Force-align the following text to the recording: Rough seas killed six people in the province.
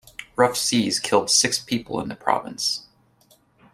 Rough 0.35 0.57
seas 0.57 0.99
killed 0.99 1.29
six 1.29 1.59
people 1.59 1.99
in 2.01 2.09
the 2.09 2.15
province. 2.15 2.87